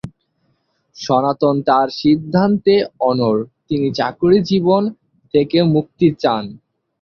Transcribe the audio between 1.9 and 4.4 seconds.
সিদ্ধান্তে অনড়, তিনি চাকুরি